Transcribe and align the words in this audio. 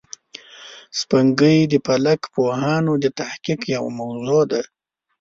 سپوږمۍ 0.97 1.57
د 1.71 1.73
فلک 1.85 2.21
پوهانو 2.33 2.93
د 3.03 3.05
تحقیق 3.19 3.59
یوه 3.75 3.91
موضوع 3.99 4.43
ده 4.51 4.61